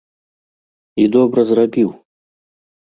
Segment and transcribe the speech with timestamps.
[1.05, 1.95] -I добра зрабiў!